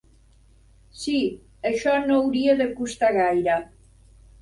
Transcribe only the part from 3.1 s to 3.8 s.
gaire.